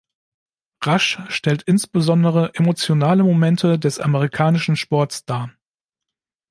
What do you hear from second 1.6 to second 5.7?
insbesondere emotionale Momente des amerikanischen Sports dar.